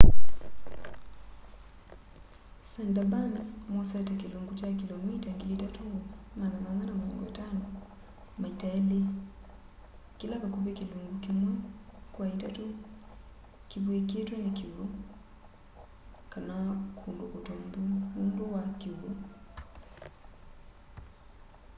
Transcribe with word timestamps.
sundarbans 2.71 3.47
mosete 3.73 4.13
kĩlungu 4.21 4.51
kya 4.59 4.69
kĩlomita 4.79 5.31
3,850 6.37 7.69
maita 8.41 8.67
elĩ 8.79 9.01
kĩla 10.17 10.35
vakuvĩ 10.43 10.71
kĩlungu 10.79 11.13
kĩmwe 11.23 11.51
kwa 12.13 12.25
itatũ 12.33 12.65
kĩvw'ĩkĩtwe 13.69 14.35
nĩ 14.43 14.51
kĩw'ũ/kũndũ 14.59 17.25
kũtombu 17.33 17.79
nũndũ 18.15 18.43
wa 18.55 18.63
kĩw'ũ 18.81 19.09